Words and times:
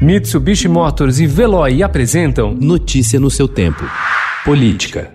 Mitsubishi 0.00 0.68
Motors 0.68 1.20
e 1.20 1.26
Veloy 1.26 1.82
apresentam 1.82 2.54
Notícia 2.54 3.18
no 3.18 3.30
seu 3.30 3.48
tempo. 3.48 3.82
Política. 4.44 5.10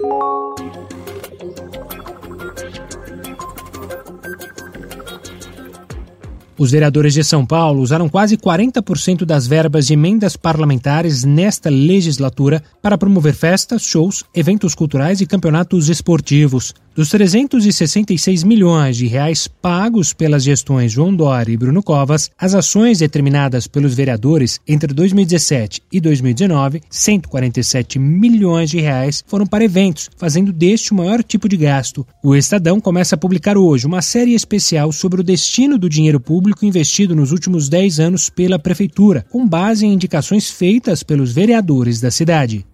Os 6.57 6.71
vereadores 6.71 7.13
de 7.13 7.23
São 7.23 7.45
Paulo 7.45 7.81
usaram 7.81 8.09
quase 8.09 8.37
40% 8.37 9.23
das 9.23 9.45
verbas 9.45 9.85
de 9.85 9.93
emendas 9.93 10.35
parlamentares 10.35 11.23
nesta 11.23 11.69
legislatura 11.69 12.63
para 12.81 12.97
promover 12.97 13.35
festas, 13.35 13.83
shows, 13.83 14.23
eventos 14.33 14.73
culturais 14.73 15.21
e 15.21 15.27
campeonatos 15.27 15.89
esportivos. 15.89 16.73
Dos 16.93 17.07
366 17.09 18.43
milhões 18.43 18.97
de 18.97 19.07
reais 19.07 19.47
pagos 19.47 20.11
pelas 20.11 20.43
gestões 20.43 20.91
João 20.91 21.15
Dória 21.15 21.53
e 21.53 21.55
Bruno 21.55 21.81
Covas, 21.81 22.29
as 22.37 22.53
ações 22.53 22.99
determinadas 22.99 23.65
pelos 23.65 23.95
vereadores 23.95 24.59
entre 24.67 24.93
2017 24.93 25.81
e 25.89 26.01
2019, 26.01 26.81
147 26.89 27.97
milhões 27.97 28.69
de 28.69 28.81
reais 28.81 29.23
foram 29.25 29.47
para 29.47 29.63
eventos, 29.63 30.09
fazendo 30.17 30.51
deste 30.51 30.91
o 30.91 30.95
maior 30.95 31.23
tipo 31.23 31.47
de 31.47 31.55
gasto. 31.55 32.05
O 32.21 32.35
Estadão 32.35 32.81
começa 32.81 33.15
a 33.15 33.17
publicar 33.17 33.57
hoje 33.57 33.87
uma 33.87 34.01
série 34.01 34.33
especial 34.33 34.91
sobre 34.91 35.21
o 35.21 35.23
destino 35.23 35.77
do 35.77 35.87
dinheiro 35.87 36.19
público 36.19 36.65
investido 36.65 37.15
nos 37.15 37.31
últimos 37.31 37.69
10 37.69 38.01
anos 38.01 38.29
pela 38.29 38.59
prefeitura, 38.59 39.25
com 39.29 39.47
base 39.47 39.85
em 39.85 39.93
indicações 39.93 40.49
feitas 40.49 41.03
pelos 41.03 41.31
vereadores 41.31 42.01
da 42.01 42.11
cidade. 42.11 42.65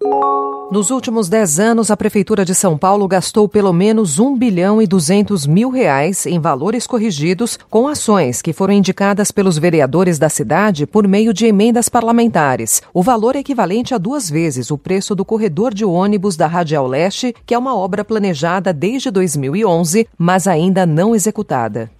Nos 0.70 0.90
últimos 0.90 1.30
10 1.30 1.60
anos, 1.60 1.90
a 1.90 1.96
Prefeitura 1.96 2.44
de 2.44 2.54
São 2.54 2.76
Paulo 2.76 3.08
gastou 3.08 3.48
pelo 3.48 3.72
menos 3.72 4.18
1 4.18 4.36
bilhão 4.36 4.82
e 4.82 4.86
200 4.86 5.46
mil 5.46 5.70
reais 5.70 6.26
em 6.26 6.38
valores 6.38 6.86
corrigidos 6.86 7.58
com 7.70 7.88
ações 7.88 8.42
que 8.42 8.52
foram 8.52 8.74
indicadas 8.74 9.30
pelos 9.30 9.56
vereadores 9.56 10.18
da 10.18 10.28
cidade 10.28 10.86
por 10.86 11.08
meio 11.08 11.32
de 11.32 11.46
emendas 11.46 11.88
parlamentares. 11.88 12.82
O 12.92 13.02
valor 13.02 13.34
é 13.34 13.38
equivalente 13.38 13.94
a 13.94 13.98
duas 13.98 14.28
vezes 14.28 14.70
o 14.70 14.76
preço 14.76 15.14
do 15.14 15.24
corredor 15.24 15.72
de 15.72 15.86
ônibus 15.86 16.36
da 16.36 16.46
Radial 16.46 16.86
Leste, 16.86 17.34
que 17.46 17.54
é 17.54 17.58
uma 17.58 17.74
obra 17.74 18.04
planejada 18.04 18.70
desde 18.70 19.10
2011, 19.10 20.06
mas 20.18 20.46
ainda 20.46 20.84
não 20.84 21.14
executada. 21.14 21.90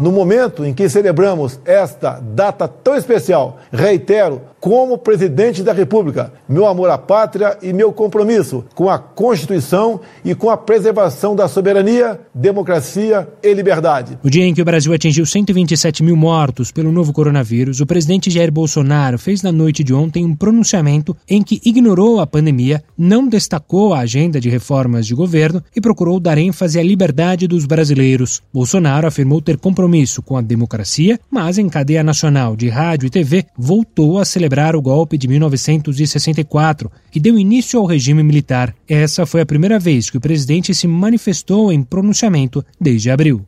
No 0.00 0.10
momento 0.10 0.64
em 0.64 0.72
que 0.72 0.88
celebramos 0.88 1.60
esta 1.62 2.20
data 2.20 2.66
tão 2.66 2.96
especial, 2.96 3.58
reitero, 3.70 4.40
como 4.60 4.98
presidente 4.98 5.62
da 5.62 5.72
República, 5.72 6.32
meu 6.46 6.66
amor 6.66 6.90
à 6.90 6.98
pátria 6.98 7.56
e 7.62 7.72
meu 7.72 7.92
compromisso 7.92 8.64
com 8.74 8.90
a 8.90 8.98
Constituição 8.98 10.00
e 10.24 10.34
com 10.34 10.50
a 10.50 10.56
preservação 10.56 11.34
da 11.34 11.48
soberania, 11.48 12.20
democracia 12.34 13.26
e 13.42 13.54
liberdade. 13.54 14.18
No 14.22 14.30
dia 14.30 14.44
em 14.44 14.52
que 14.52 14.60
o 14.60 14.64
Brasil 14.64 14.92
atingiu 14.92 15.24
127 15.24 16.02
mil 16.02 16.14
mortos 16.14 16.70
pelo 16.70 16.92
novo 16.92 17.12
coronavírus, 17.12 17.80
o 17.80 17.86
presidente 17.86 18.30
Jair 18.30 18.52
Bolsonaro 18.52 19.18
fez 19.18 19.42
na 19.42 19.50
noite 19.50 19.82
de 19.82 19.94
ontem 19.94 20.24
um 20.24 20.36
pronunciamento 20.36 21.16
em 21.26 21.42
que 21.42 21.60
ignorou 21.64 22.20
a 22.20 22.26
pandemia, 22.26 22.84
não 22.98 23.26
destacou 23.26 23.94
a 23.94 24.00
agenda 24.00 24.40
de 24.40 24.50
reformas 24.50 25.06
de 25.06 25.14
governo 25.14 25.62
e 25.74 25.80
procurou 25.80 26.20
dar 26.20 26.36
ênfase 26.36 26.78
à 26.78 26.82
liberdade 26.82 27.46
dos 27.46 27.64
brasileiros. 27.64 28.42
Bolsonaro 28.52 29.06
afirmou 29.06 29.40
ter 29.40 29.56
compromisso 29.56 30.20
com 30.20 30.36
a 30.36 30.42
democracia, 30.42 31.18
mas 31.30 31.56
em 31.56 31.68
cadeia 31.68 32.02
nacional 32.02 32.54
de 32.54 32.68
rádio 32.68 33.06
e 33.06 33.10
TV 33.10 33.46
voltou 33.56 34.18
a 34.18 34.24
celebrar 34.24 34.49
o 34.76 34.82
golpe 34.82 35.16
de 35.16 35.28
1964, 35.28 36.90
que 37.10 37.20
deu 37.20 37.38
início 37.38 37.78
ao 37.78 37.86
regime 37.86 38.22
militar. 38.22 38.74
Essa 38.88 39.24
foi 39.24 39.40
a 39.40 39.46
primeira 39.46 39.78
vez 39.78 40.10
que 40.10 40.16
o 40.16 40.20
presidente 40.20 40.74
se 40.74 40.88
manifestou 40.88 41.72
em 41.72 41.82
pronunciamento 41.82 42.64
desde 42.80 43.10
abril. 43.10 43.44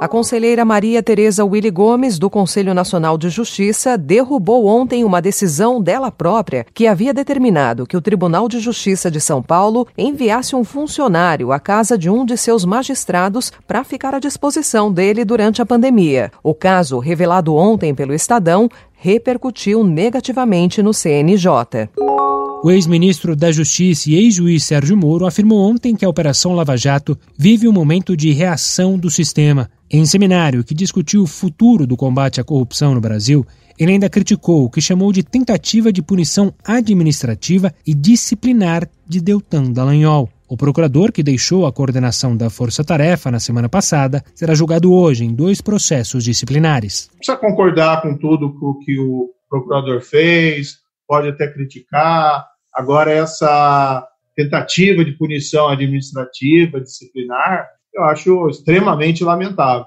A 0.00 0.08
conselheira 0.08 0.64
Maria 0.64 1.02
Tereza 1.02 1.44
Willy 1.44 1.70
Gomes, 1.70 2.18
do 2.18 2.30
Conselho 2.30 2.72
Nacional 2.72 3.18
de 3.18 3.28
Justiça, 3.28 3.98
derrubou 3.98 4.64
ontem 4.64 5.04
uma 5.04 5.20
decisão 5.20 5.78
dela 5.78 6.10
própria 6.10 6.64
que 6.72 6.86
havia 6.86 7.12
determinado 7.12 7.86
que 7.86 7.98
o 7.98 8.00
Tribunal 8.00 8.48
de 8.48 8.60
Justiça 8.60 9.10
de 9.10 9.20
São 9.20 9.42
Paulo 9.42 9.86
enviasse 9.98 10.56
um 10.56 10.64
funcionário 10.64 11.52
à 11.52 11.60
casa 11.60 11.98
de 11.98 12.08
um 12.08 12.24
de 12.24 12.38
seus 12.38 12.64
magistrados 12.64 13.52
para 13.68 13.84
ficar 13.84 14.14
à 14.14 14.18
disposição 14.18 14.90
dele 14.90 15.22
durante 15.22 15.60
a 15.60 15.66
pandemia. 15.66 16.32
O 16.42 16.54
caso, 16.54 16.98
revelado 16.98 17.54
ontem 17.54 17.94
pelo 17.94 18.14
Estadão, 18.14 18.70
repercutiu 19.02 19.82
negativamente 19.82 20.82
no 20.82 20.92
CNJ. 20.92 21.88
O 22.62 22.70
ex-ministro 22.70 23.34
da 23.34 23.50
Justiça 23.50 24.10
e 24.10 24.14
ex-juiz 24.14 24.64
Sérgio 24.64 24.94
Moro 24.94 25.24
afirmou 25.24 25.58
ontem 25.58 25.96
que 25.96 26.04
a 26.04 26.08
Operação 26.08 26.52
Lava 26.52 26.76
Jato 26.76 27.18
vive 27.36 27.66
um 27.66 27.72
momento 27.72 28.14
de 28.14 28.30
reação 28.32 28.98
do 28.98 29.10
sistema. 29.10 29.70
Em 29.90 30.04
seminário 30.04 30.62
que 30.62 30.74
discutiu 30.74 31.22
o 31.22 31.26
futuro 31.26 31.86
do 31.86 31.96
combate 31.96 32.42
à 32.42 32.44
corrupção 32.44 32.94
no 32.94 33.00
Brasil, 33.00 33.46
ele 33.78 33.92
ainda 33.92 34.10
criticou 34.10 34.66
o 34.66 34.70
que 34.70 34.82
chamou 34.82 35.10
de 35.10 35.22
tentativa 35.22 35.90
de 35.90 36.02
punição 36.02 36.52
administrativa 36.62 37.72
e 37.86 37.94
disciplinar 37.94 38.86
de 39.08 39.22
Deltan 39.22 39.72
Dallagnol. 39.72 40.28
O 40.50 40.56
procurador, 40.56 41.12
que 41.12 41.22
deixou 41.22 41.64
a 41.64 41.72
coordenação 41.72 42.36
da 42.36 42.50
Força 42.50 42.82
Tarefa 42.82 43.30
na 43.30 43.38
semana 43.38 43.68
passada, 43.68 44.22
será 44.34 44.52
julgado 44.52 44.92
hoje 44.92 45.24
em 45.24 45.32
dois 45.32 45.60
processos 45.60 46.24
disciplinares. 46.24 47.08
Precisa 47.16 47.36
concordar 47.36 48.02
com 48.02 48.16
tudo 48.16 48.52
que 48.84 48.98
o 48.98 49.30
procurador 49.48 50.00
fez, 50.00 50.78
pode 51.06 51.28
até 51.28 51.46
criticar, 51.46 52.50
Agora, 52.72 53.10
essa 53.10 54.06
tentativa 54.36 55.04
de 55.04 55.12
punição 55.12 55.68
administrativa, 55.68 56.80
disciplinar, 56.80 57.68
eu 57.92 58.04
acho 58.04 58.48
extremamente 58.48 59.24
lamentável. 59.24 59.86